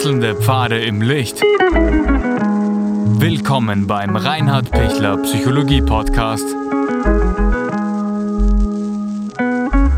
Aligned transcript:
Wechselnde 0.00 0.34
Pfade 0.34 0.78
im 0.80 1.02
Licht. 1.02 1.42
Willkommen 3.20 3.86
beim 3.86 4.16
Reinhard 4.16 4.70
Pichler 4.70 5.18
Psychologie 5.18 5.82
Podcast. 5.82 6.46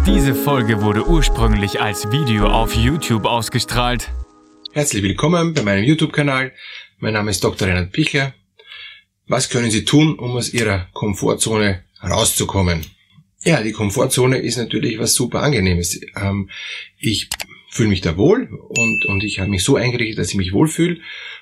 Diese 0.05 0.35
Folge 0.35 0.83
wurde 0.83 1.07
ursprünglich 1.07 1.81
als 1.81 2.11
Video 2.11 2.49
auf 2.49 2.75
YouTube 2.75 3.27
ausgestrahlt. 3.27 4.11
Herzlich 4.73 5.05
willkommen 5.05 5.55
bei 5.55 5.63
meinem 5.63 5.85
YouTube-Kanal. 5.85 6.51
Mein 6.99 7.13
Name 7.13 7.31
ist 7.31 7.45
Dr. 7.45 7.69
Reinhard 7.69 7.93
Pichler. 7.93 8.35
Was 9.29 9.51
können 9.51 9.71
Sie 9.71 9.85
tun, 9.85 10.19
um 10.19 10.33
aus 10.33 10.53
Ihrer 10.53 10.89
Komfortzone 10.95 11.85
rauszukommen? 12.03 12.85
Ja, 13.45 13.63
die 13.63 13.71
Komfortzone 13.71 14.39
ist 14.39 14.57
natürlich 14.57 14.99
was 14.99 15.15
super 15.15 15.43
angenehmes. 15.43 16.01
Ähm, 16.17 16.51
ich 16.99 17.29
fühle 17.73 17.89
mich 17.89 18.03
da 18.03 18.19
wohl 18.19 18.51
und, 18.69 19.07
und 19.07 19.25
ich 19.25 19.41
habe 19.41 19.49
mich 19.49 19.65
so 19.65 19.77
eingerichtet, 19.77 20.19
dass 20.19 20.29
ich 20.29 20.35
mich 20.37 20.53
wohlfühle. 20.53 20.99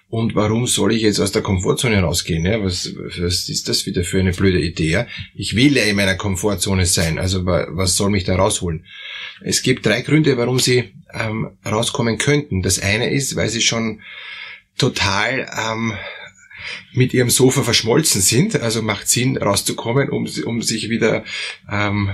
Und 0.08 0.36
warum 0.36 0.68
soll 0.68 0.92
ich 0.94 1.02
jetzt 1.02 1.18
aus 1.18 1.32
der 1.32 1.42
Komfortzone 1.42 2.00
rausgehen? 2.00 2.46
Ja? 2.46 2.62
Was, 2.62 2.94
was 3.18 3.48
ist 3.48 3.68
das 3.68 3.84
wieder 3.84 4.04
für 4.04 4.20
eine 4.20 4.32
blöde 4.32 4.60
Idee? 4.60 4.90
Ja? 4.90 5.06
Ich 5.34 5.56
will 5.56 5.76
ja 5.76 5.82
in 5.82 5.96
meiner 5.96 6.14
Komfortzone 6.14 6.86
sein. 6.86 7.18
Also 7.18 7.46
was 7.46 7.96
soll 7.96 8.10
mich 8.10 8.22
da 8.22 8.36
rausholen? 8.36 8.84
Es 9.40 9.62
gibt 9.62 9.84
drei 9.84 10.02
Gründe, 10.02 10.36
warum 10.36 10.60
Sie 10.60 10.92
ähm, 11.12 11.50
rauskommen 11.66 12.16
könnten. 12.16 12.62
Das 12.62 12.78
eine 12.78 13.10
ist, 13.10 13.34
weil 13.34 13.48
Sie 13.48 13.60
schon 13.60 14.00
total 14.78 15.50
ähm, 15.68 15.94
mit 16.92 17.12
ihrem 17.12 17.30
Sofa 17.30 17.64
verschmolzen 17.64 18.20
sind. 18.20 18.60
Also 18.60 18.82
macht 18.82 19.08
Sinn, 19.08 19.36
rauszukommen, 19.36 20.10
um, 20.10 20.28
um 20.44 20.62
sich 20.62 20.90
wieder 20.90 21.24
ähm, 21.68 22.10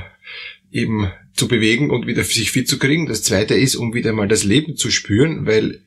eben 0.76 1.10
zu 1.34 1.48
bewegen 1.48 1.90
und 1.90 2.06
wieder 2.06 2.24
sich 2.24 2.50
fit 2.50 2.68
zu 2.68 2.78
kriegen. 2.78 3.06
Das 3.06 3.22
zweite 3.22 3.54
ist, 3.54 3.76
um 3.76 3.94
wieder 3.94 4.12
mal 4.12 4.28
das 4.28 4.44
Leben 4.44 4.76
zu 4.76 4.90
spüren, 4.90 5.46
weil 5.46 5.82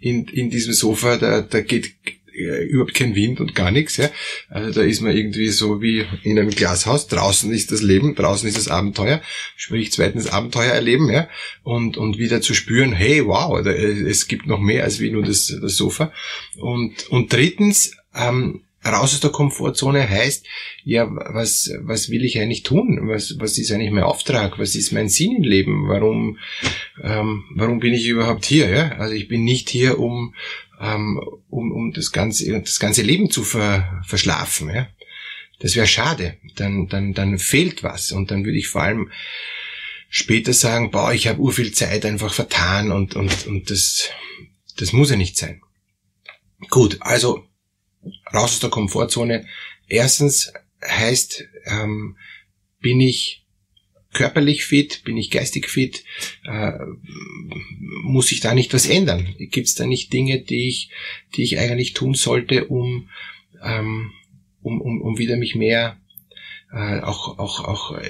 in, 0.00 0.26
in 0.26 0.50
diesem 0.50 0.72
Sofa, 0.72 1.16
da, 1.16 1.40
da 1.40 1.60
geht 1.60 1.94
äh, 2.34 2.64
überhaupt 2.64 2.94
kein 2.94 3.14
Wind 3.14 3.40
und 3.40 3.54
gar 3.54 3.70
nichts. 3.70 3.96
Ja? 3.96 4.10
Also 4.48 4.80
da 4.80 4.86
ist 4.86 5.00
man 5.00 5.16
irgendwie 5.16 5.48
so 5.48 5.82
wie 5.82 6.06
in 6.22 6.38
einem 6.38 6.50
Glashaus. 6.50 7.06
Draußen 7.06 7.52
ist 7.52 7.72
das 7.72 7.82
Leben, 7.82 8.14
draußen 8.14 8.48
ist 8.48 8.56
das 8.56 8.68
Abenteuer. 8.68 9.22
Sprich 9.56 9.92
zweitens 9.92 10.26
Abenteuer 10.26 10.72
erleben, 10.72 11.10
ja, 11.10 11.28
und 11.62 11.96
und 11.96 12.18
wieder 12.18 12.40
zu 12.40 12.54
spüren, 12.54 12.92
hey, 12.92 13.24
wow, 13.26 13.62
da, 13.62 13.70
es 13.72 14.28
gibt 14.28 14.46
noch 14.46 14.60
mehr 14.60 14.84
als 14.84 15.00
wie 15.00 15.10
nur 15.10 15.22
das, 15.22 15.54
das 15.60 15.76
Sofa. 15.76 16.12
Und 16.56 17.08
und 17.08 17.32
drittens 17.32 17.96
ähm, 18.14 18.62
raus 18.84 19.14
aus 19.14 19.20
der 19.20 19.30
Komfortzone 19.30 20.08
heißt, 20.08 20.46
ja, 20.84 21.06
was, 21.10 21.70
was 21.80 22.10
will 22.10 22.24
ich 22.24 22.38
eigentlich 22.38 22.62
tun? 22.62 23.00
Was, 23.08 23.36
was 23.38 23.58
ist 23.58 23.70
eigentlich 23.70 23.90
mein 23.90 24.04
Auftrag? 24.04 24.58
Was 24.58 24.74
ist 24.74 24.92
mein 24.92 25.08
Sinn 25.08 25.36
im 25.36 25.42
Leben? 25.42 25.88
Warum, 25.88 26.38
ähm, 27.02 27.44
warum 27.54 27.80
bin 27.80 27.92
ich 27.92 28.06
überhaupt 28.06 28.44
hier? 28.44 28.68
Ja? 28.68 28.92
Also 28.92 29.14
ich 29.14 29.28
bin 29.28 29.44
nicht 29.44 29.68
hier, 29.68 29.98
um, 29.98 30.34
ähm, 30.80 31.20
um, 31.50 31.72
um 31.72 31.92
das 31.92 32.10
ganze, 32.12 32.60
das 32.60 32.80
ganze 32.80 33.02
Leben 33.02 33.30
zu 33.30 33.44
ver, 33.44 34.02
verschlafen. 34.06 34.70
Ja? 34.70 34.88
Das 35.58 35.76
wäre 35.76 35.86
schade. 35.86 36.38
Dann, 36.56 36.88
dann, 36.88 37.12
dann 37.12 37.38
fehlt 37.38 37.82
was. 37.82 38.12
Und 38.12 38.30
dann 38.30 38.44
würde 38.44 38.58
ich 38.58 38.68
vor 38.68 38.82
allem 38.82 39.10
später 40.08 40.54
sagen, 40.54 40.90
boah, 40.90 41.12
ich 41.12 41.28
habe 41.28 41.40
urviel 41.40 41.72
Zeit 41.72 42.06
einfach 42.06 42.32
vertan 42.32 42.90
und, 42.90 43.14
und, 43.14 43.46
und 43.46 43.70
das, 43.70 44.08
das 44.76 44.92
muss 44.92 45.10
ja 45.10 45.16
nicht 45.16 45.36
sein. 45.36 45.60
Gut, 46.68 46.96
also 47.00 47.44
raus 48.32 48.52
aus 48.52 48.60
der 48.60 48.70
Komfortzone. 48.70 49.46
Erstens 49.88 50.52
heißt, 50.82 51.44
ähm, 51.66 52.16
bin 52.80 53.00
ich 53.00 53.44
körperlich 54.12 54.64
fit, 54.64 55.02
bin 55.04 55.16
ich 55.16 55.30
geistig 55.30 55.68
fit, 55.68 56.04
äh, 56.44 56.72
muss 58.02 58.32
ich 58.32 58.40
da 58.40 58.54
nicht 58.54 58.74
was 58.74 58.88
ändern? 58.88 59.34
Gibt 59.38 59.68
es 59.68 59.74
da 59.74 59.86
nicht 59.86 60.12
Dinge, 60.12 60.40
die 60.40 60.68
ich, 60.68 60.90
die 61.36 61.42
ich 61.42 61.58
eigentlich 61.58 61.92
tun 61.92 62.14
sollte, 62.14 62.66
um, 62.66 63.08
ähm, 63.62 64.10
um, 64.62 64.80
um, 64.80 65.00
um 65.00 65.18
wieder 65.18 65.36
mich 65.36 65.54
mehr 65.54 65.96
äh, 66.72 67.00
auch, 67.00 67.38
auch, 67.38 67.64
auch 67.64 68.00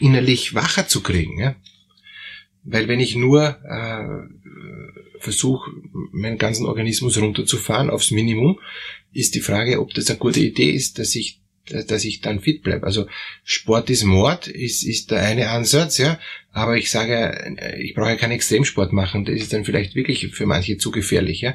innerlich 0.00 0.54
wacher 0.54 0.88
zu 0.88 1.02
kriegen? 1.02 1.38
Ja? 1.38 1.54
Weil 2.64 2.88
wenn 2.88 3.00
ich 3.00 3.16
nur 3.16 3.58
äh, 3.64 5.20
versuche, 5.20 5.70
meinen 6.12 6.38
ganzen 6.38 6.66
Organismus 6.66 7.20
runterzufahren 7.20 7.90
aufs 7.90 8.10
Minimum, 8.10 8.58
ist 9.12 9.34
die 9.34 9.40
Frage, 9.40 9.80
ob 9.80 9.94
das 9.94 10.08
eine 10.10 10.18
gute 10.18 10.40
Idee 10.40 10.70
ist, 10.70 10.98
dass 10.98 11.14
ich 11.14 11.42
dass 11.70 12.04
ich 12.04 12.20
dann 12.20 12.40
fit 12.40 12.62
bleibe. 12.62 12.86
Also 12.86 13.06
Sport 13.44 13.88
ist 13.88 14.04
Mord, 14.04 14.48
ist, 14.48 14.82
ist 14.82 15.10
der 15.10 15.22
eine 15.22 15.50
Ansatz, 15.50 15.98
ja. 15.98 16.18
Aber 16.50 16.76
ich 16.76 16.90
sage, 16.90 17.56
ich 17.78 17.94
brauche 17.94 18.10
ja 18.10 18.16
keinen 18.16 18.32
Extremsport 18.32 18.92
machen. 18.92 19.24
Das 19.24 19.36
ist 19.36 19.52
dann 19.52 19.64
vielleicht 19.64 19.94
wirklich 19.94 20.28
für 20.34 20.44
manche 20.44 20.76
zu 20.76 20.90
gefährlich, 20.90 21.40
ja. 21.40 21.54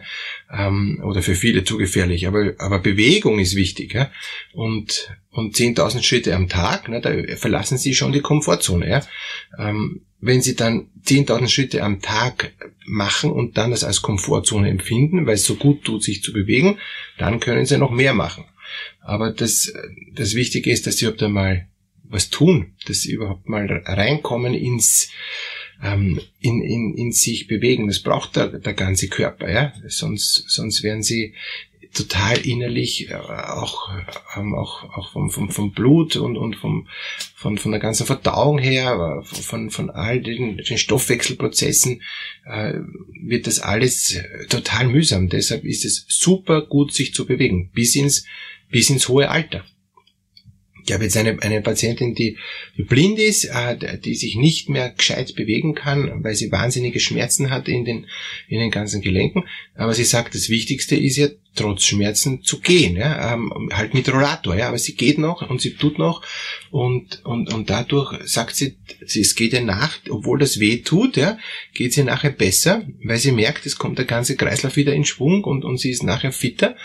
Ähm, 0.51 1.01
oder 1.03 1.21
für 1.21 1.35
viele 1.35 1.65
zu 1.65 1.77
gefährlich. 1.77 2.25
Aber, 2.25 2.53
aber 2.57 2.79
Bewegung 2.79 3.39
ist 3.39 3.55
wichtig, 3.55 3.93
ja. 3.93 4.09
Und, 4.53 5.13
und 5.29 5.55
10.000 5.55 6.01
Schritte 6.01 6.35
am 6.35 6.47
Tag, 6.47 6.87
ne, 6.87 7.01
da 7.01 7.35
verlassen 7.35 7.77
Sie 7.77 7.93
schon 7.93 8.13
die 8.13 8.21
Komfortzone, 8.21 8.89
ja. 8.89 9.05
Ähm, 9.59 10.06
wenn 10.19 10.41
Sie 10.41 10.55
dann 10.55 10.89
10.000 11.05 11.47
Schritte 11.47 11.83
am 11.83 12.01
Tag 12.01 12.53
machen 12.85 13.31
und 13.31 13.57
dann 13.57 13.71
das 13.71 13.83
als 13.83 14.01
Komfortzone 14.01 14.69
empfinden, 14.69 15.25
weil 15.25 15.35
es 15.35 15.45
so 15.45 15.55
gut 15.55 15.83
tut, 15.83 16.03
sich 16.03 16.23
zu 16.23 16.33
bewegen, 16.33 16.79
dann 17.17 17.39
können 17.39 17.65
Sie 17.65 17.77
noch 17.77 17.91
mehr 17.91 18.13
machen. 18.13 18.45
Aber 19.01 19.31
das, 19.31 19.71
das 20.13 20.35
Wichtige 20.35 20.71
ist, 20.71 20.87
dass 20.87 20.97
Sie 20.97 21.05
überhaupt 21.05 21.23
einmal 21.23 21.67
was 22.03 22.29
tun, 22.29 22.73
dass 22.85 23.01
Sie 23.01 23.11
überhaupt 23.11 23.47
mal 23.47 23.65
reinkommen 23.85 24.53
ins, 24.53 25.11
ähm, 25.83 26.19
in, 26.39 26.61
in, 26.61 26.93
in 26.95 27.11
sich 27.11 27.47
bewegen. 27.47 27.87
Das 27.87 27.99
braucht 27.99 28.35
der, 28.35 28.47
der 28.47 28.73
ganze 28.73 29.07
Körper, 29.07 29.51
ja. 29.51 29.73
Sonst, 29.87 30.45
sonst 30.47 30.83
werden 30.83 31.03
Sie 31.03 31.35
total 31.93 32.37
innerlich 32.39 33.09
äh, 33.09 33.15
auch, 33.15 33.89
ähm, 34.37 34.55
auch, 34.55 34.83
auch 34.95 35.11
vom, 35.11 35.29
vom, 35.29 35.49
vom 35.49 35.71
Blut 35.71 36.15
und, 36.15 36.37
und 36.37 36.55
vom, 36.55 36.87
von, 37.35 37.57
von 37.57 37.71
der 37.71 37.79
ganzen 37.79 38.05
Verdauung 38.05 38.57
her, 38.57 39.23
von, 39.23 39.69
von 39.69 39.89
all 39.89 40.21
den, 40.21 40.57
den 40.57 40.77
Stoffwechselprozessen, 40.77 42.01
äh, 42.45 42.73
wird 43.21 43.47
das 43.47 43.59
alles 43.59 44.19
total 44.49 44.87
mühsam. 44.87 45.29
Deshalb 45.29 45.63
ist 45.63 45.85
es 45.85 46.05
super 46.07 46.61
gut, 46.61 46.93
sich 46.93 47.13
zu 47.13 47.25
bewegen, 47.25 47.69
bis 47.73 47.95
ins, 47.95 48.25
bis 48.69 48.89
ins 48.89 49.07
hohe 49.07 49.29
Alter. 49.29 49.63
Ich 50.87 50.93
habe 50.93 51.03
jetzt 51.03 51.17
eine, 51.17 51.37
eine 51.41 51.61
Patientin, 51.61 52.15
die, 52.15 52.37
blind 52.77 53.19
ist, 53.19 53.43
äh, 53.43 53.97
die 53.99 54.15
sich 54.15 54.37
nicht 54.37 54.69
mehr 54.69 54.89
gescheit 54.91 55.35
bewegen 55.35 55.75
kann, 55.75 56.23
weil 56.23 56.33
sie 56.33 56.49
wahnsinnige 56.49 57.01
Schmerzen 57.01 57.49
hat 57.49 57.67
in 57.67 57.83
den, 57.83 58.07
in 58.47 58.59
den 58.59 58.71
ganzen 58.71 59.01
Gelenken. 59.01 59.43
Aber 59.75 59.93
sie 59.93 60.05
sagt, 60.05 60.33
das 60.33 60.47
Wichtigste 60.47 60.95
ist 60.95 61.17
ja, 61.17 61.27
trotz 61.55 61.83
Schmerzen 61.83 62.43
zu 62.43 62.59
gehen, 62.59 62.95
ja, 62.95 63.33
ähm, 63.33 63.69
halt 63.73 63.93
mit 63.93 64.07
Rollator, 64.13 64.55
ja, 64.55 64.69
aber 64.69 64.77
sie 64.77 64.95
geht 64.95 65.17
noch 65.17 65.49
und 65.49 65.59
sie 65.59 65.73
tut 65.73 65.97
noch. 65.97 66.21
Und, 66.71 67.25
und, 67.25 67.53
und 67.53 67.69
dadurch 67.69 68.15
sagt 68.25 68.55
sie, 68.55 68.77
sie, 69.05 69.21
es 69.21 69.35
geht 69.35 69.53
ihr 69.53 69.61
nach, 69.61 69.97
obwohl 70.09 70.39
das 70.39 70.59
weh 70.59 70.77
tut, 70.77 71.17
ja, 71.17 71.37
geht 71.73 71.93
sie 71.93 72.03
nachher 72.03 72.29
besser, 72.29 72.85
weil 73.03 73.17
sie 73.17 73.31
merkt, 73.31 73.65
es 73.65 73.77
kommt 73.77 73.97
der 73.97 74.05
ganze 74.05 74.37
Kreislauf 74.37 74.77
wieder 74.77 74.93
in 74.93 75.03
Schwung 75.03 75.43
und, 75.43 75.65
und 75.65 75.79
sie 75.79 75.89
ist 75.89 76.03
nachher 76.03 76.31
fitter, 76.31 76.75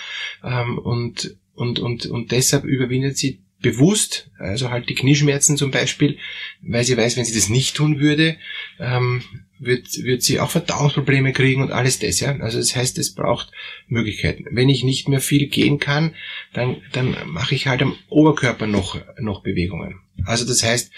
ähm, 0.43 0.79
und, 0.79 1.37
und, 1.55 1.79
und, 1.79 2.07
und 2.07 2.33
deshalb 2.33 2.65
überwindet 2.65 3.17
sie 3.17 3.41
bewusst, 3.63 4.31
also 4.39 4.71
halt 4.71 4.89
die 4.89 4.95
Knieschmerzen 4.95 5.57
zum 5.57 5.71
Beispiel, 5.71 6.19
weil 6.61 6.85
sie 6.85 6.97
weiß, 6.97 7.17
wenn 7.17 7.25
sie 7.25 7.35
das 7.35 7.49
nicht 7.49 7.77
tun 7.77 8.01
würde, 8.01 8.37
ähm, 8.79 9.23
wird, 9.59 10.03
wird 10.03 10.23
sie 10.23 10.41
auch 10.41 10.51
Verdauungsprobleme 10.51 11.33
kriegen 11.33 11.63
und 11.63 11.71
alles 11.71 12.01
das, 12.01 12.19
ja. 12.19 12.37
Also 12.41 12.59
das 12.59 12.75
heißt, 12.75 12.99
es 12.99 13.15
braucht 13.15 13.53
Möglichkeiten. 13.87 14.45
Wenn 14.51 14.69
ich 14.69 14.83
nicht 14.83 15.09
mehr 15.09 15.21
viel 15.21 15.47
gehen 15.47 15.79
kann, 15.79 16.15
dann, 16.53 16.83
dann 16.93 17.17
mache 17.27 17.55
ich 17.55 17.69
halt 17.69 17.81
am 17.83 17.97
Oberkörper 18.09 18.67
noch, 18.67 18.99
noch 19.21 19.43
Bewegungen. 19.43 20.01
Also 20.25 20.45
das 20.45 20.63
heißt, 20.63 20.91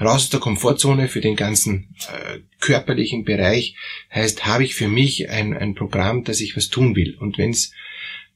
raus 0.00 0.22
aus 0.22 0.30
der 0.30 0.40
Komfortzone 0.40 1.08
für 1.08 1.20
den 1.20 1.36
ganzen 1.36 1.94
äh, 2.08 2.38
körperlichen 2.60 3.24
Bereich 3.24 3.74
heißt, 4.12 4.46
habe 4.46 4.64
ich 4.64 4.74
für 4.74 4.88
mich 4.88 5.28
ein, 5.28 5.56
ein 5.56 5.74
Programm, 5.74 6.24
dass 6.24 6.40
ich 6.40 6.56
was 6.56 6.68
tun 6.68 6.94
will. 6.94 7.16
Und 7.18 7.38
wenn 7.38 7.50
es 7.50 7.72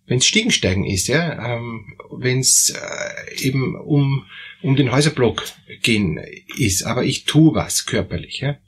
wenn 0.07 0.19
es 0.19 0.27
Stiegensteigen 0.27 0.85
ist, 0.85 1.09
ja, 1.09 1.57
ähm, 1.57 1.97
wenn 2.11 2.41
es 2.41 2.71
äh, 2.71 3.47
eben 3.47 3.77
um, 3.77 4.25
um 4.63 4.77
den 4.77 4.93
Häuserblock 4.93 5.45
gehen 5.83 6.21
ist, 6.59 6.85
aber 6.85 7.05
ich 7.05 7.25
tu 7.25 7.55
was 7.55 7.87
körperlich, 7.87 8.41
ja, 8.41 8.59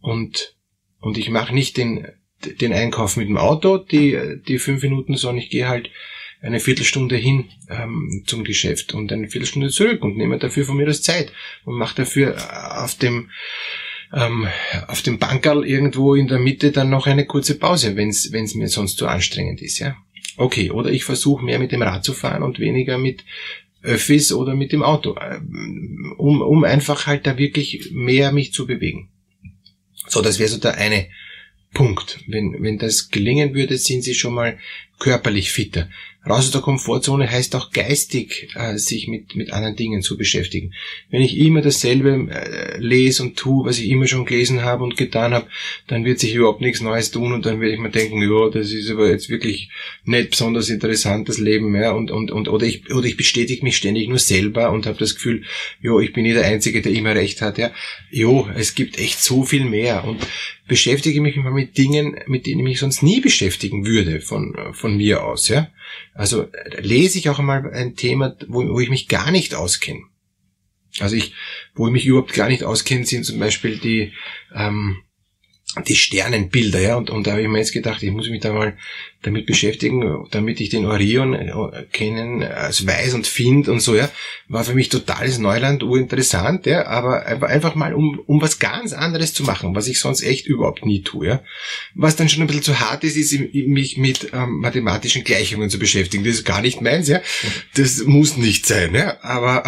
und, 0.00 0.56
und 1.00 1.18
ich 1.18 1.30
mache 1.30 1.54
nicht 1.54 1.76
den, 1.76 2.06
den 2.60 2.72
Einkauf 2.72 3.16
mit 3.16 3.28
dem 3.28 3.38
Auto, 3.38 3.78
die, 3.78 4.40
die 4.46 4.58
fünf 4.58 4.82
Minuten, 4.82 5.16
sondern 5.16 5.42
ich 5.42 5.50
gehe 5.50 5.68
halt 5.68 5.90
eine 6.40 6.60
Viertelstunde 6.60 7.16
hin 7.16 7.46
ähm, 7.68 8.22
zum 8.26 8.44
Geschäft 8.44 8.94
und 8.94 9.12
eine 9.12 9.28
Viertelstunde 9.28 9.70
zurück 9.70 10.02
und 10.04 10.16
nehme 10.16 10.38
dafür 10.38 10.64
von 10.64 10.76
mir 10.76 10.86
das 10.86 11.02
Zeit 11.02 11.32
und 11.64 11.76
mache 11.76 11.96
dafür 11.96 12.36
auf 12.84 12.94
dem 12.96 13.30
ähm, 14.12 14.46
auf 14.86 15.02
dem 15.02 15.18
Bankerl 15.18 15.66
irgendwo 15.66 16.14
in 16.14 16.28
der 16.28 16.38
Mitte 16.38 16.72
dann 16.72 16.90
noch 16.90 17.06
eine 17.06 17.26
kurze 17.26 17.58
Pause, 17.58 17.96
wenn 17.96 18.08
es 18.08 18.54
mir 18.54 18.68
sonst 18.68 18.96
zu 18.96 19.06
anstrengend 19.06 19.60
ist, 19.60 19.80
ja. 19.80 19.96
Okay, 20.38 20.70
oder 20.70 20.90
ich 20.90 21.04
versuche 21.04 21.44
mehr 21.44 21.58
mit 21.58 21.72
dem 21.72 21.82
Rad 21.82 22.04
zu 22.04 22.14
fahren 22.14 22.44
und 22.44 22.60
weniger 22.60 22.96
mit 22.96 23.24
Öffis 23.82 24.32
oder 24.32 24.54
mit 24.54 24.72
dem 24.72 24.82
Auto, 24.82 25.16
äh, 25.16 25.38
um, 26.16 26.42
um 26.42 26.64
einfach 26.64 27.06
halt 27.06 27.26
da 27.26 27.36
wirklich 27.38 27.90
mehr 27.92 28.32
mich 28.32 28.52
zu 28.52 28.66
bewegen. 28.66 29.10
So, 30.06 30.22
das 30.22 30.38
wäre 30.38 30.48
so 30.48 30.58
der 30.58 30.76
eine 30.76 31.08
Punkt. 31.74 32.20
Wenn, 32.28 32.62
wenn 32.62 32.78
das 32.78 33.10
gelingen 33.10 33.54
würde, 33.54 33.76
sind 33.78 34.02
sie 34.02 34.14
schon 34.14 34.34
mal 34.34 34.58
körperlich 34.98 35.50
fitter. 35.50 35.88
Raus 36.26 36.46
aus 36.46 36.50
der 36.50 36.60
Komfortzone 36.60 37.30
heißt 37.30 37.54
auch 37.54 37.70
geistig, 37.70 38.48
äh, 38.54 38.76
sich 38.76 39.06
mit, 39.08 39.36
mit 39.36 39.52
anderen 39.52 39.76
Dingen 39.76 40.02
zu 40.02 40.18
beschäftigen. 40.18 40.74
Wenn 41.10 41.22
ich 41.22 41.38
immer 41.38 41.62
dasselbe 41.62 42.28
äh, 42.30 42.76
lese 42.78 43.22
und 43.22 43.36
tue, 43.36 43.64
was 43.64 43.78
ich 43.78 43.88
immer 43.88 44.06
schon 44.06 44.26
gelesen 44.26 44.62
habe 44.62 44.82
und 44.82 44.96
getan 44.96 45.32
habe, 45.32 45.46
dann 45.86 46.04
wird 46.04 46.18
sich 46.18 46.34
überhaupt 46.34 46.60
nichts 46.60 46.80
Neues 46.80 47.12
tun 47.12 47.32
und 47.32 47.46
dann 47.46 47.60
werde 47.60 47.72
ich 47.74 47.80
mir 47.80 47.90
denken, 47.90 48.20
ja, 48.20 48.50
das 48.50 48.72
ist 48.72 48.90
aber 48.90 49.08
jetzt 49.08 49.30
wirklich 49.30 49.70
nicht 50.04 50.30
besonders 50.30 50.68
interessantes 50.68 51.38
Leben, 51.38 51.74
ja, 51.74 51.92
und, 51.92 52.10
und, 52.10 52.30
und, 52.32 52.48
oder 52.48 52.66
ich, 52.66 52.92
oder 52.92 53.06
ich 53.06 53.16
bestätige 53.16 53.64
mich 53.64 53.76
ständig 53.76 54.08
nur 54.08 54.18
selber 54.18 54.72
und 54.72 54.86
habe 54.86 54.98
das 54.98 55.14
Gefühl, 55.14 55.44
ja, 55.80 55.98
ich 56.00 56.12
bin 56.12 56.24
nie 56.24 56.34
der 56.34 56.46
Einzige, 56.46 56.82
der 56.82 56.92
immer 56.92 57.14
recht 57.14 57.40
hat, 57.42 57.58
ja. 57.58 57.70
Jo, 58.10 58.48
es 58.56 58.74
gibt 58.74 58.98
echt 58.98 59.22
so 59.22 59.44
viel 59.44 59.64
mehr 59.64 60.04
und 60.04 60.18
beschäftige 60.68 61.20
mich 61.20 61.36
mit 61.36 61.76
Dingen, 61.76 62.20
mit 62.26 62.46
denen 62.46 62.60
ich 62.60 62.64
mich 62.64 62.78
sonst 62.78 63.02
nie 63.02 63.20
beschäftigen 63.20 63.86
würde 63.86 64.20
von, 64.20 64.54
von 64.72 64.96
mir 64.96 65.24
aus. 65.24 65.48
Ja? 65.48 65.70
Also 66.14 66.46
lese 66.78 67.18
ich 67.18 67.28
auch 67.28 67.38
einmal 67.38 67.72
ein 67.72 67.96
Thema, 67.96 68.36
wo, 68.46 68.68
wo 68.68 68.78
ich 68.78 68.90
mich 68.90 69.08
gar 69.08 69.30
nicht 69.30 69.54
auskenne. 69.54 70.02
Also 71.00 71.16
ich, 71.16 71.32
wo 71.74 71.86
ich 71.86 71.92
mich 71.92 72.06
überhaupt 72.06 72.32
gar 72.32 72.48
nicht 72.48 72.64
auskenne, 72.64 73.04
sind 73.04 73.24
zum 73.24 73.38
Beispiel 73.38 73.78
die, 73.78 74.12
ähm, 74.54 74.98
die 75.86 75.96
Sternenbilder, 75.96 76.80
ja, 76.80 76.96
und, 76.96 77.10
und 77.10 77.26
da 77.26 77.32
habe 77.32 77.42
ich 77.42 77.48
mir 77.48 77.58
jetzt 77.58 77.72
gedacht, 77.72 78.02
ich 78.02 78.10
muss 78.10 78.28
mich 78.28 78.40
da 78.40 78.52
mal 78.52 78.76
damit 79.22 79.46
beschäftigen, 79.46 80.26
damit 80.30 80.60
ich 80.60 80.68
den 80.68 80.86
Orion 80.86 81.34
äh, 81.34 81.50
kennen, 81.92 82.42
als 82.44 82.86
weiß 82.86 83.14
und 83.14 83.26
find 83.26 83.68
und 83.68 83.80
so, 83.80 83.96
ja, 83.96 84.08
war 84.46 84.62
für 84.62 84.74
mich 84.74 84.90
totales 84.90 85.38
Neuland, 85.38 85.82
urinteressant, 85.82 86.66
ja, 86.66 86.86
aber 86.86 87.26
einfach 87.26 87.74
mal, 87.74 87.94
um, 87.94 88.20
um 88.26 88.40
was 88.40 88.60
ganz 88.60 88.92
anderes 88.92 89.34
zu 89.34 89.42
machen, 89.42 89.74
was 89.74 89.88
ich 89.88 89.98
sonst 89.98 90.22
echt 90.22 90.46
überhaupt 90.46 90.86
nie 90.86 91.02
tue, 91.02 91.26
ja. 91.26 91.42
Was 91.94 92.14
dann 92.14 92.28
schon 92.28 92.42
ein 92.42 92.46
bisschen 92.46 92.62
zu 92.62 92.78
hart 92.78 93.02
ist, 93.02 93.16
ist 93.16 93.36
mich 93.52 93.96
mit 93.96 94.30
ähm, 94.32 94.60
mathematischen 94.60 95.24
Gleichungen 95.24 95.68
zu 95.68 95.80
beschäftigen. 95.80 96.22
Das 96.22 96.34
ist 96.34 96.44
gar 96.44 96.62
nicht 96.62 96.80
meins, 96.80 97.08
ja. 97.08 97.20
Das 97.74 98.04
muss 98.04 98.36
nicht 98.36 98.66
sein, 98.66 98.94
ja, 98.94 99.18
aber, 99.22 99.64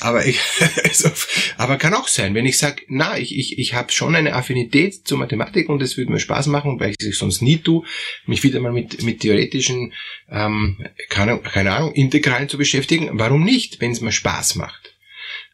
aber 0.00 0.26
ich, 0.26 0.40
also, 0.82 1.10
aber 1.56 1.76
kann 1.76 1.94
auch 1.94 2.08
sein, 2.08 2.34
wenn 2.34 2.46
ich 2.46 2.58
sage, 2.58 2.82
na, 2.88 3.16
ich, 3.16 3.36
ich, 3.36 3.58
ich 3.58 3.74
habe 3.74 3.92
schon 3.92 4.16
eine 4.16 4.34
Affinität 4.34 5.06
zur 5.06 5.18
Mathematik 5.18 5.68
und 5.68 5.82
es 5.82 5.96
würde 5.96 6.10
mir 6.10 6.18
Spaß 6.18 6.48
machen, 6.48 6.80
weil 6.80 6.94
ich 6.98 7.06
es 7.06 7.18
sonst 7.18 7.42
nie 7.42 7.58
tue, 7.58 7.84
mich 8.26 8.42
wieder 8.42 8.58
mal 8.58 8.72
mit 8.72 8.87
mit, 8.92 9.02
mit 9.02 9.20
theoretischen, 9.20 9.92
ähm, 10.30 10.76
keine, 11.08 11.38
keine 11.38 11.72
Ahnung, 11.72 11.92
Integralen 11.92 12.48
zu 12.48 12.58
beschäftigen. 12.58 13.10
Warum 13.12 13.44
nicht, 13.44 13.80
wenn 13.80 13.92
es 13.92 14.00
mir 14.00 14.12
Spaß 14.12 14.56
macht? 14.56 14.94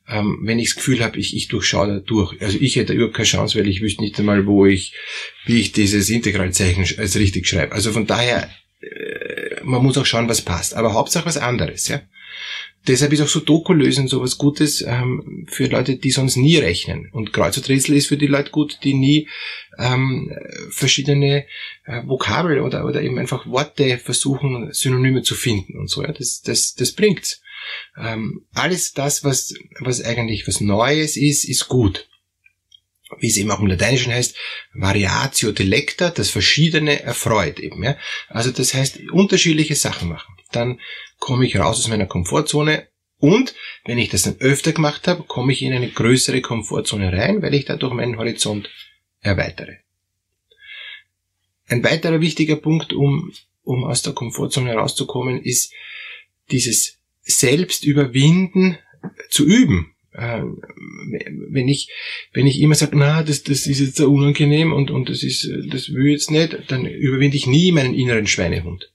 Ähm, 0.07 0.41
wenn 0.43 0.59
ich 0.59 0.69
das 0.69 0.77
Gefühl 0.77 1.03
habe, 1.03 1.19
ich, 1.19 1.35
ich 1.35 1.49
durchschaue 1.49 1.87
da 1.89 1.99
durch. 1.99 2.41
Also 2.43 2.59
ich 2.61 2.77
hätte 2.77 2.93
überhaupt 2.93 3.15
keine 3.15 3.27
Chance, 3.27 3.59
weil 3.59 3.69
ich 3.69 3.81
wüsste 3.81 4.03
nicht 4.03 4.19
einmal, 4.19 4.47
wo 4.47 4.67
ich, 4.67 4.93
wie 5.47 5.61
ich 5.61 5.73
dieses 5.73 6.11
Integralzeichen 6.11 6.85
als 6.99 7.17
richtig 7.17 7.47
schreibe. 7.47 7.73
Also 7.73 7.93
von 7.93 8.07
daher, 8.07 8.51
äh, 8.81 9.63
man 9.63 9.83
muss 9.83 9.97
auch 9.97 10.07
schauen, 10.07 10.29
was 10.29 10.43
passt. 10.43 10.75
Aber 10.75 10.93
Hauptsache 10.93 11.27
was 11.27 11.39
anderes, 11.39 11.89
ja. 11.89 12.03
Deshalb 12.87 13.13
ist 13.13 13.23
auch 13.23 13.29
so 13.29 13.41
Doku-Lösen 13.41 14.09
so 14.09 14.21
was 14.21 14.37
Gutes 14.37 14.83
ähm, 14.83 15.47
für 15.49 15.67
Leute, 15.67 15.97
die 15.97 16.11
sonst 16.11 16.37
nie 16.37 16.59
rechnen. 16.59 17.09
Und 17.13 17.33
Kreuz 17.33 17.57
und 17.57 17.69
Rätsel 17.69 17.97
ist 17.97 18.09
für 18.09 18.19
die 18.19 18.27
Leute 18.27 18.51
gut, 18.51 18.81
die 18.85 18.93
nie 18.93 19.29
ähm, 19.79 20.37
verschiedene 20.69 21.47
äh, 21.87 22.03
Vokabel 22.05 22.61
oder, 22.61 22.85
oder 22.85 23.01
eben 23.01 23.19
einfach 23.19 23.47
Worte 23.47 23.99
versuchen, 23.99 24.71
Synonyme 24.73 25.23
zu 25.23 25.35
finden 25.35 25.79
und 25.79 25.89
so. 25.89 26.03
Ja, 26.03 26.13
das, 26.13 26.43
das, 26.43 26.75
das 26.75 26.93
bringt's. 26.93 27.41
Ähm, 27.97 28.45
alles 28.53 28.93
das, 28.93 29.25
was, 29.25 29.55
was 29.81 30.05
eigentlich 30.05 30.47
was 30.47 30.61
Neues 30.61 31.17
ist, 31.17 31.45
ist 31.45 31.69
gut. 31.69 32.07
Wie 33.19 33.29
es 33.29 33.37
eben 33.37 33.51
auch 33.51 33.61
im 33.61 33.67
Lateinischen 33.67 34.13
heißt, 34.13 34.37
Variatio 34.73 35.53
delecta, 35.53 36.11
das 36.11 36.31
Verschiedene 36.31 37.03
erfreut 37.03 37.59
eben. 37.59 37.83
Ja? 37.83 37.97
Also 38.29 38.51
das 38.51 38.75
heißt, 38.75 39.01
unterschiedliche 39.13 39.75
Sachen 39.75 40.09
machen. 40.09 40.35
Dann 40.53 40.81
komme 41.19 41.47
ich 41.47 41.57
raus 41.57 41.79
aus 41.79 41.89
meiner 41.89 42.07
Komfortzone 42.07 42.89
und 43.19 43.55
wenn 43.87 43.99
ich 43.99 44.11
das 44.11 44.23
dann 44.23 44.37
öfter 44.41 44.73
gemacht 44.73 45.09
habe, 45.09 45.23
komme 45.23 45.53
ich 45.53 45.63
in 45.63 45.73
eine 45.73 45.89
größere 45.89 46.41
Komfortzone 46.41 47.13
rein, 47.13 47.41
weil 47.43 47.55
ich 47.55 47.65
dadurch 47.65 47.95
meinen 47.95 48.19
Horizont 48.19 48.71
erweitere. 49.21 49.79
Ein 51.67 51.83
weiterer 51.83 52.21
wichtiger 52.21 52.57
Punkt, 52.57 52.93
um, 52.93 53.33
um 53.63 53.85
aus 53.85 54.03
der 54.03 54.13
Komfortzone 54.13 54.71
herauszukommen, 54.71 55.41
ist 55.41 55.73
dieses 56.51 56.99
Selbstüberwinden 57.23 58.79
zu 59.31 59.47
üben. 59.47 59.94
Ähm, 60.17 60.61
wenn 61.51 61.69
ich, 61.69 61.91
wenn 62.33 62.47
ich 62.47 62.61
immer 62.61 62.75
sage, 62.75 62.97
na, 62.97 63.23
das, 63.23 63.43
das 63.43 63.67
ist 63.67 63.81
jetzt 63.81 64.01
unangenehm 64.01 64.73
und, 64.73 64.91
und 64.91 65.09
das 65.09 65.23
ist, 65.23 65.51
das 65.71 65.93
will 65.93 66.13
jetzt 66.13 66.31
nicht, 66.31 66.57
dann 66.69 66.87
überwinde 66.87 67.37
ich 67.37 67.47
nie 67.47 67.73
meinen 67.73 67.95
inneren 67.95 68.27
Schweinehund. 68.27 68.93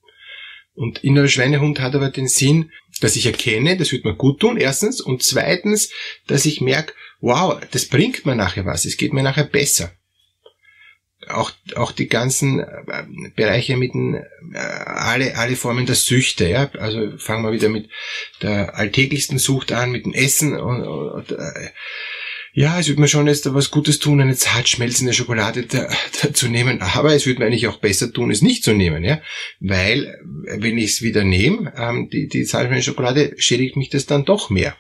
Und 0.74 1.04
innerer 1.04 1.28
Schweinehund 1.28 1.82
hat 1.82 1.94
aber 1.94 2.10
den 2.10 2.30
Sinn, 2.30 2.72
dass 3.02 3.18
ich 3.18 3.26
erkenne, 3.26 3.76
das 3.76 3.92
wird 3.92 4.06
mir 4.06 4.16
gut 4.16 4.40
tun, 4.40 4.58
erstens, 4.58 5.02
und 5.02 5.24
zweitens, 5.24 5.92
dass 6.28 6.46
ich 6.46 6.62
merke, 6.62 6.94
wow, 7.20 7.60
das 7.72 7.86
bringt 7.86 8.26
mir 8.26 8.36
nachher 8.36 8.66
was, 8.66 8.86
es 8.86 8.96
geht 8.96 9.12
mir 9.12 9.24
nachher 9.24 9.44
besser. 9.44 9.92
Auch, 11.30 11.52
auch 11.76 11.92
die 11.92 12.08
ganzen 12.08 12.60
äh, 12.60 13.04
Bereiche 13.36 13.78
mit 13.78 13.94
den, 13.94 14.16
äh, 14.16 14.58
alle, 14.58 15.38
alle 15.38 15.56
Formen 15.56 15.86
der 15.86 15.96
Süchte, 15.96 16.48
ja. 16.50 16.70
Also 16.80 17.18
fangen 17.18 17.44
wir 17.44 17.52
wieder 17.52 17.70
mit 17.70 17.90
der 18.42 18.76
alltäglichsten 18.76 19.38
Sucht 19.38 19.72
an, 19.72 19.92
mit 19.92 20.06
dem 20.06 20.14
Essen 20.14 20.60
und, 20.60 20.82
und, 20.82 21.10
und 21.10 21.32
äh, 21.32 21.70
ja, 22.54 22.80
es 22.80 22.88
würde 22.88 23.02
mir 23.02 23.08
schon 23.08 23.28
jetzt 23.28 23.54
was 23.54 23.72
Gutes 23.72 24.00
tun, 24.00 24.22
eine 24.22 24.36
zart 24.36 24.68
schmelzende 24.68 25.14
Schokolade 25.14 25.64
da, 25.64 25.88
da 26.22 26.34
zu 26.34 26.48
nehmen, 26.48 26.82
aber 26.82 27.14
es 27.14 27.26
würde 27.26 27.40
mir 27.40 27.46
eigentlich 27.46 27.68
auch 27.68 27.78
besser 27.78 28.12
tun, 28.12 28.32
es 28.32 28.42
nicht 28.42 28.64
zu 28.64 28.74
nehmen, 28.74 29.04
ja, 29.04 29.22
weil 29.60 30.20
wenn 30.24 30.78
ich 30.78 30.92
es 30.92 31.02
wieder 31.02 31.24
nehme, 31.24 31.74
ähm, 31.78 32.10
die, 32.10 32.28
die 32.28 32.44
zart 32.44 32.64
schmelzende 32.66 32.92
Schokolade, 32.92 33.34
schädigt 33.38 33.76
mich 33.76 33.90
das 33.90 34.08
dann 34.08 34.26
doch 34.26 34.50
mehr. 34.50 34.76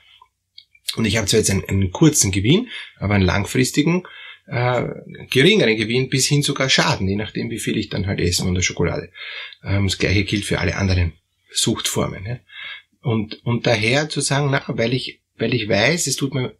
Und 0.95 1.05
ich 1.05 1.17
habe 1.17 1.27
zwar 1.27 1.39
jetzt 1.39 1.51
einen, 1.51 1.63
einen 1.65 1.91
kurzen 1.91 2.31
Gewinn, 2.31 2.69
aber 2.97 3.13
einen 3.13 3.25
langfristigen, 3.25 4.03
äh, 4.49 4.83
geringeren 5.29 5.77
Gewinn 5.77 6.09
bis 6.09 6.27
hin 6.27 6.41
sogar 6.41 6.69
Schaden, 6.69 7.07
je 7.07 7.15
nachdem, 7.15 7.49
wie 7.49 7.59
viel 7.59 7.77
ich 7.77 7.89
dann 7.89 8.07
halt 8.07 8.19
esse 8.19 8.43
von 8.43 8.55
der 8.55 8.61
Schokolade. 8.61 9.11
Ähm, 9.63 9.85
das 9.85 9.97
gleiche 9.97 10.23
gilt 10.23 10.45
für 10.45 10.59
alle 10.59 10.75
anderen 10.75 11.13
Suchtformen. 11.51 12.25
Ja. 12.25 12.39
Und, 13.01 13.45
und 13.45 13.67
daher 13.67 14.09
zu 14.09 14.21
sagen, 14.21 14.49
na, 14.51 14.63
weil 14.67 14.93
ich, 14.93 15.21
weil 15.37 15.53
ich 15.53 15.69
weiß, 15.69 16.07
es 16.07 16.15
tut 16.15 16.33
mir 16.33 16.55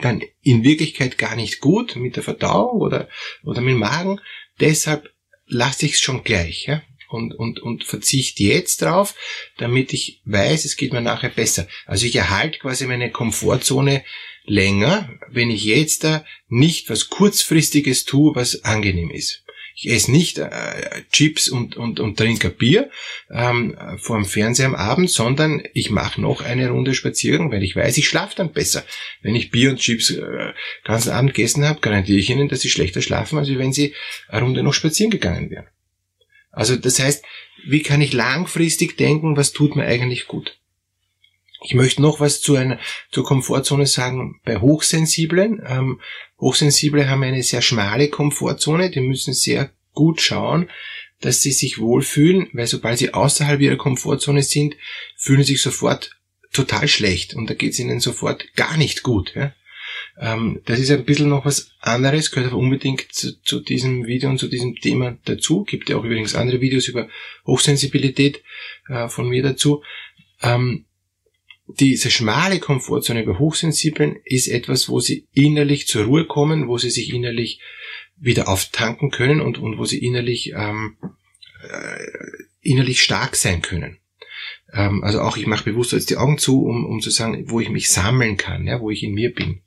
dann 0.00 0.22
in 0.42 0.62
Wirklichkeit 0.62 1.18
gar 1.18 1.36
nicht 1.36 1.60
gut 1.60 1.96
mit 1.96 2.16
der 2.16 2.22
Verdauung 2.22 2.80
oder, 2.80 3.08
oder 3.44 3.60
mit 3.60 3.72
dem 3.72 3.78
Magen. 3.78 4.20
Deshalb 4.60 5.10
lasse 5.46 5.86
ich 5.86 5.94
es 5.94 6.00
schon 6.00 6.22
gleich 6.22 6.66
ja? 6.66 6.82
und, 7.08 7.34
und, 7.34 7.60
und 7.60 7.84
verzichte 7.84 8.42
jetzt 8.42 8.82
drauf, 8.82 9.14
damit 9.58 9.92
ich 9.92 10.20
weiß, 10.24 10.64
es 10.64 10.76
geht 10.76 10.92
mir 10.92 11.00
nachher 11.00 11.30
besser. 11.30 11.66
Also 11.86 12.06
ich 12.06 12.16
erhalte 12.16 12.58
quasi 12.58 12.86
meine 12.86 13.10
Komfortzone 13.10 14.04
länger, 14.44 15.10
wenn 15.30 15.50
ich 15.50 15.64
jetzt 15.64 16.04
da 16.04 16.24
nicht 16.48 16.90
was 16.90 17.08
kurzfristiges 17.08 18.04
tue, 18.04 18.34
was 18.34 18.64
angenehm 18.64 19.10
ist. 19.10 19.44
Ich 19.82 19.88
esse 19.90 20.10
nicht 20.10 20.36
äh, 20.36 20.50
Chips 21.10 21.48
und, 21.48 21.76
und, 21.76 22.00
und 22.00 22.18
trinke 22.18 22.50
Bier 22.50 22.90
ähm, 23.30 23.78
vor 23.98 24.16
dem 24.16 24.26
Fernseher 24.26 24.66
am 24.66 24.74
Abend, 24.74 25.08
sondern 25.08 25.62
ich 25.72 25.90
mache 25.90 26.20
noch 26.20 26.42
eine 26.42 26.68
Runde 26.68 26.92
Spaziergang, 26.92 27.50
weil 27.50 27.62
ich 27.62 27.76
weiß, 27.76 27.96
ich 27.96 28.06
schlafe 28.06 28.36
dann 28.36 28.52
besser. 28.52 28.84
Wenn 29.22 29.34
ich 29.34 29.50
Bier 29.50 29.70
und 29.70 29.78
Chips 29.78 30.10
äh, 30.10 30.52
ganzen 30.84 31.12
Abend 31.12 31.32
gegessen 31.32 31.64
habe, 31.64 31.80
garantiere 31.80 32.18
ich 32.18 32.28
Ihnen, 32.28 32.48
dass 32.48 32.60
Sie 32.60 32.68
schlechter 32.68 33.00
schlafen, 33.00 33.38
als 33.38 33.48
wenn 33.48 33.72
Sie 33.72 33.94
eine 34.28 34.42
Runde 34.42 34.62
noch 34.62 34.74
spazieren 34.74 35.10
gegangen 35.10 35.50
wären. 35.50 35.68
Also 36.50 36.76
das 36.76 36.98
heißt, 36.98 37.24
wie 37.66 37.82
kann 37.82 38.02
ich 38.02 38.12
langfristig 38.12 38.96
denken, 38.96 39.36
was 39.36 39.52
tut 39.52 39.76
mir 39.76 39.84
eigentlich 39.84 40.26
gut? 40.26 40.58
Ich 41.62 41.74
möchte 41.74 42.00
noch 42.00 42.20
was 42.20 42.40
zu 42.40 42.56
einer, 42.56 42.78
zur 43.10 43.24
Komfortzone 43.24 43.86
sagen 43.86 44.40
bei 44.44 44.58
Hochsensiblen. 44.58 45.62
Ähm, 45.66 46.00
Hochsensible 46.40 47.08
haben 47.08 47.22
eine 47.22 47.42
sehr 47.42 47.62
schmale 47.62 48.08
Komfortzone, 48.08 48.90
die 48.90 49.00
müssen 49.00 49.34
sehr 49.34 49.70
gut 49.92 50.20
schauen, 50.20 50.70
dass 51.20 51.42
sie 51.42 51.52
sich 51.52 51.78
wohlfühlen, 51.78 52.48
weil 52.54 52.66
sobald 52.66 52.98
sie 52.98 53.12
außerhalb 53.12 53.60
ihrer 53.60 53.76
Komfortzone 53.76 54.42
sind, 54.42 54.76
fühlen 55.16 55.42
sie 55.42 55.52
sich 55.52 55.62
sofort 55.62 56.16
total 56.52 56.88
schlecht 56.88 57.34
und 57.34 57.48
da 57.48 57.54
geht 57.54 57.72
es 57.72 57.78
ihnen 57.78 58.00
sofort 58.00 58.54
gar 58.54 58.76
nicht 58.76 59.02
gut. 59.02 59.34
Ja? 59.34 59.52
Ähm, 60.18 60.60
das 60.64 60.78
ist 60.78 60.90
ein 60.90 61.04
bisschen 61.04 61.28
noch 61.28 61.44
was 61.44 61.72
anderes, 61.80 62.30
gehört 62.30 62.52
aber 62.52 62.60
unbedingt 62.60 63.12
zu, 63.12 63.40
zu, 63.42 63.60
diesem 63.60 64.06
Video 64.06 64.30
und 64.30 64.38
zu 64.38 64.48
diesem 64.48 64.76
Thema 64.76 65.18
dazu. 65.24 65.64
Gibt 65.64 65.88
ja 65.88 65.96
auch 65.96 66.04
übrigens 66.04 66.34
andere 66.34 66.60
Videos 66.60 66.88
über 66.88 67.08
Hochsensibilität 67.46 68.42
äh, 68.88 69.08
von 69.08 69.28
mir 69.28 69.42
dazu. 69.42 69.82
Ähm, 70.42 70.86
diese 71.78 72.10
schmale 72.10 72.58
Komfortzone 72.58 73.24
bei 73.24 73.38
Hochsensiblen 73.38 74.16
ist 74.24 74.48
etwas, 74.48 74.88
wo 74.88 75.00
sie 75.00 75.26
innerlich 75.32 75.86
zur 75.86 76.04
Ruhe 76.04 76.26
kommen, 76.26 76.68
wo 76.68 76.78
sie 76.78 76.90
sich 76.90 77.12
innerlich 77.12 77.60
wieder 78.16 78.48
auftanken 78.48 79.10
können 79.10 79.40
und, 79.40 79.58
und 79.58 79.78
wo 79.78 79.84
sie 79.84 79.98
innerlich, 79.98 80.52
ähm, 80.54 80.96
äh, 81.62 82.04
innerlich 82.60 83.02
stark 83.02 83.36
sein 83.36 83.62
können. 83.62 83.98
Ähm, 84.72 85.02
also 85.04 85.20
auch 85.20 85.36
ich 85.36 85.46
mache 85.46 85.64
bewusst 85.64 85.92
jetzt 85.92 86.10
die 86.10 86.16
Augen 86.16 86.38
zu, 86.38 86.64
um, 86.64 86.84
um 86.84 87.00
zu 87.00 87.10
sagen, 87.10 87.50
wo 87.50 87.60
ich 87.60 87.70
mich 87.70 87.90
sammeln 87.90 88.36
kann, 88.36 88.66
ja, 88.66 88.80
wo 88.80 88.90
ich 88.90 89.02
in 89.02 89.14
mir 89.14 89.32
bin. 89.34 89.62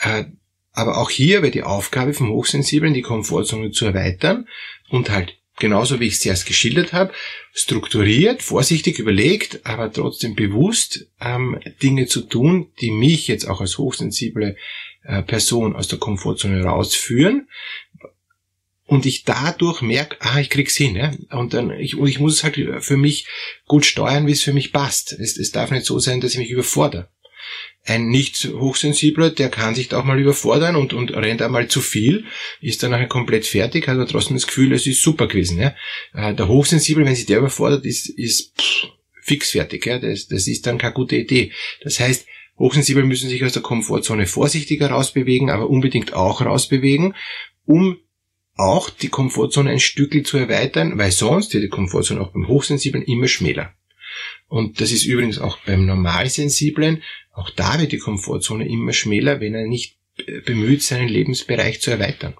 Äh, 0.00 0.24
Aber 0.72 0.98
auch 0.98 1.10
hier 1.10 1.42
wäre 1.42 1.52
die 1.52 1.62
Aufgabe 1.62 2.14
vom 2.14 2.30
Hochsensiblen, 2.30 2.94
die 2.94 3.02
Komfortzone 3.02 3.70
zu 3.70 3.86
erweitern 3.86 4.48
und 4.90 5.10
halt 5.10 5.38
genauso 5.58 6.00
wie 6.00 6.06
ich 6.06 6.14
es 6.14 6.26
erst 6.26 6.46
geschildert 6.46 6.92
habe, 6.92 7.12
strukturiert, 7.52 8.42
vorsichtig 8.42 8.98
überlegt, 8.98 9.64
aber 9.64 9.92
trotzdem 9.92 10.34
bewusst 10.34 11.06
ähm, 11.20 11.60
Dinge 11.82 12.06
zu 12.06 12.22
tun, 12.22 12.68
die 12.80 12.90
mich 12.90 13.28
jetzt 13.28 13.48
auch 13.48 13.60
als 13.60 13.78
hochsensible 13.78 14.56
äh, 15.04 15.22
Person 15.22 15.76
aus 15.76 15.88
der 15.88 15.98
Komfortzone 15.98 16.62
rausführen, 16.62 17.48
und 18.86 19.06
ich 19.06 19.24
dadurch 19.24 19.80
merke, 19.80 20.16
ah, 20.20 20.38
ich 20.40 20.50
krieg's 20.50 20.76
hin, 20.76 20.94
ja? 20.96 21.12
und 21.30 21.54
dann 21.54 21.70
ich, 21.70 21.96
und 21.96 22.06
ich 22.06 22.20
muss 22.20 22.34
es 22.34 22.44
halt 22.44 22.58
für 22.84 22.96
mich 22.96 23.26
gut 23.66 23.86
steuern, 23.86 24.26
wie 24.26 24.32
es 24.32 24.42
für 24.42 24.52
mich 24.52 24.72
passt. 24.72 25.12
Es, 25.12 25.38
es 25.38 25.52
darf 25.52 25.70
nicht 25.70 25.86
so 25.86 25.98
sein, 25.98 26.20
dass 26.20 26.32
ich 26.32 26.38
mich 26.38 26.50
überfordere. 26.50 27.08
Ein 27.86 28.08
nicht 28.08 28.46
hochsensibler, 28.46 29.30
der 29.30 29.50
kann 29.50 29.74
sich 29.74 29.88
da 29.88 29.98
auch 29.98 30.04
mal 30.04 30.18
überfordern 30.18 30.74
und, 30.74 30.94
und 30.94 31.10
rennt 31.10 31.42
einmal 31.42 31.68
zu 31.68 31.82
viel, 31.82 32.24
ist 32.60 32.82
dann 32.82 32.92
nachher 32.92 33.08
komplett 33.08 33.46
fertig, 33.46 33.88
hat 33.88 33.96
aber 33.96 34.06
trotzdem 34.06 34.36
das 34.36 34.46
Gefühl, 34.46 34.72
es 34.72 34.86
ist 34.86 35.02
super 35.02 35.28
gewesen. 35.28 35.60
Ja? 35.60 35.74
Äh, 36.14 36.34
der 36.34 36.48
Hochsensible, 36.48 37.04
wenn 37.04 37.14
sich 37.14 37.26
der 37.26 37.38
überfordert, 37.38 37.84
ist, 37.84 38.08
ist 38.08 38.58
pff, 38.58 38.88
fix 39.20 39.50
fertig. 39.50 39.84
Ja? 39.84 39.98
Das, 39.98 40.28
das 40.28 40.46
ist 40.46 40.66
dann 40.66 40.78
keine 40.78 40.94
gute 40.94 41.16
Idee. 41.16 41.52
Das 41.82 42.00
heißt, 42.00 42.26
Hochsensible 42.58 43.04
müssen 43.04 43.28
sich 43.28 43.44
aus 43.44 43.52
der 43.52 43.62
Komfortzone 43.62 44.26
vorsichtiger 44.26 44.90
rausbewegen, 44.90 45.50
aber 45.50 45.68
unbedingt 45.68 46.14
auch 46.14 46.40
rausbewegen, 46.40 47.14
um 47.66 47.98
auch 48.56 48.90
die 48.90 49.08
Komfortzone 49.08 49.70
ein 49.70 49.80
Stückchen 49.80 50.24
zu 50.24 50.38
erweitern, 50.38 50.96
weil 50.96 51.10
sonst 51.10 51.52
wird 51.52 51.64
die 51.64 51.68
Komfortzone 51.68 52.20
auch 52.20 52.32
beim 52.32 52.46
Hochsensiblen 52.46 53.04
immer 53.04 53.28
schmäler. 53.28 53.74
Und 54.54 54.80
das 54.80 54.92
ist 54.92 55.04
übrigens 55.04 55.40
auch 55.40 55.58
beim 55.66 55.84
Normalsensiblen, 55.84 57.02
auch 57.32 57.50
da 57.50 57.80
wird 57.80 57.90
die 57.90 57.98
Komfortzone 57.98 58.68
immer 58.68 58.92
schmäler, 58.92 59.40
wenn 59.40 59.52
er 59.52 59.66
nicht 59.66 59.96
bemüht, 60.46 60.80
seinen 60.80 61.08
Lebensbereich 61.08 61.80
zu 61.80 61.90
erweitern. 61.90 62.34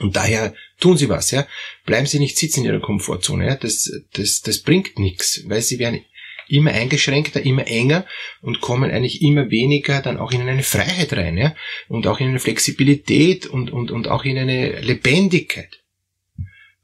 Und 0.00 0.16
daher 0.16 0.52
tun 0.78 0.98
Sie 0.98 1.08
was, 1.08 1.30
ja. 1.30 1.48
Bleiben 1.86 2.04
Sie 2.04 2.18
nicht 2.18 2.36
sitzen 2.36 2.60
in 2.60 2.66
Ihrer 2.66 2.80
Komfortzone, 2.80 3.46
ja. 3.46 3.54
Das, 3.56 3.90
das, 4.12 4.42
das 4.42 4.58
bringt 4.58 4.98
nichts, 4.98 5.44
weil 5.46 5.62
Sie 5.62 5.78
werden 5.78 6.04
immer 6.46 6.72
eingeschränkter, 6.72 7.40
immer 7.40 7.66
enger 7.66 8.04
und 8.42 8.60
kommen 8.60 8.90
eigentlich 8.90 9.22
immer 9.22 9.50
weniger 9.50 10.02
dann 10.02 10.18
auch 10.18 10.32
in 10.32 10.42
eine 10.42 10.62
Freiheit 10.62 11.14
rein, 11.14 11.38
ja, 11.38 11.56
und 11.88 12.06
auch 12.06 12.20
in 12.20 12.28
eine 12.28 12.38
Flexibilität 12.38 13.46
und, 13.46 13.70
und, 13.70 13.90
und 13.90 14.08
auch 14.08 14.26
in 14.26 14.36
eine 14.36 14.78
Lebendigkeit. 14.82 15.77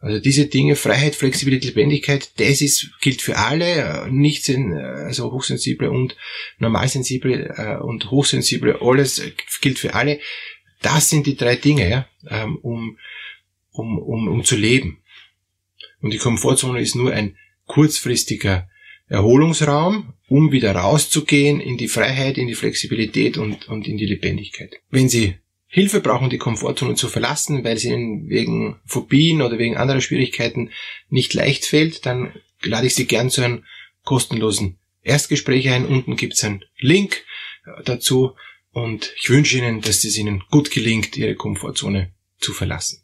Also 0.05 0.21
diese 0.21 0.45
Dinge, 0.49 0.77
Freiheit, 0.77 1.15
Flexibilität, 1.15 1.75
Lebendigkeit, 1.75 2.39
das 2.39 2.61
ist, 2.61 2.91
gilt 3.01 3.23
für 3.23 3.39
alle, 3.39 4.07
nicht 4.11 4.47
also 4.51 5.33
hochsensible 5.33 5.91
und 5.91 6.15
normalsensible 6.59 7.55
äh, 7.57 7.83
und 7.83 8.11
hochsensible, 8.11 8.83
alles 8.83 9.23
gilt 9.63 9.79
für 9.79 9.95
alle. 9.95 10.21
Das 10.83 11.09
sind 11.09 11.27
die 11.27 11.37
drei 11.37 11.57
Dinge, 11.57 11.89
ja, 11.89 12.07
ähm, 12.29 12.57
um, 12.57 12.99
um, 13.71 13.99
um, 13.99 14.29
um 14.29 14.45
zu 14.45 14.57
leben. 14.57 14.99
Und 16.03 16.13
die 16.13 16.19
Komfortzone 16.19 16.83
ist 16.83 16.97
nur 16.97 17.11
ein 17.11 17.39
kurzfristiger 17.65 18.69
Erholungsraum, 19.09 20.13
um 20.29 20.53
wieder 20.53 20.73
rauszugehen 20.73 21.61
in 21.61 21.79
die 21.79 21.89
Freiheit, 21.89 22.37
in 22.37 22.47
die 22.47 22.55
Flexibilität 22.55 23.39
und, 23.39 23.69
und 23.69 23.89
in 23.89 23.97
die 23.97 24.05
Lebendigkeit. 24.05 24.77
Wenn 24.91 25.09
Sie 25.09 25.37
Hilfe 25.75 25.99
brauchen, 25.99 26.31
die 26.31 26.39
Komfortzone 26.39 26.95
zu 26.95 27.09
verlassen, 27.09 27.65
weil 27.65 27.77
es 27.77 27.85
Ihnen 27.85 28.29
wegen 28.29 28.77
Phobien 28.87 29.43
oder 29.43 29.59
wegen 29.59 29.77
anderer 29.77 30.01
Schwierigkeiten 30.01 30.71
nicht 31.09 31.35
leicht 31.35 31.65
fällt, 31.65 32.07
dann 32.07 32.33
lade 32.63 32.87
ich 32.87 32.95
Sie 32.95 33.07
gern 33.07 33.29
zu 33.29 33.43
einem 33.43 33.65
kostenlosen 34.05 34.79
Erstgespräch 35.03 35.69
ein. 35.71 35.85
Unten 35.85 36.15
gibt 36.15 36.35
es 36.35 36.45
einen 36.45 36.65
Link 36.79 37.25
äh, 37.67 37.83
dazu 37.85 38.37
und 38.71 39.13
ich 39.21 39.29
wünsche 39.31 39.59
Ihnen, 39.59 39.81
dass 39.81 40.05
es 40.05 40.17
Ihnen 40.17 40.45
gut 40.49 40.71
gelingt, 40.71 41.17
Ihre 41.17 41.35
Komfortzone 41.35 42.13
zu 42.39 42.53
verlassen. 42.53 43.04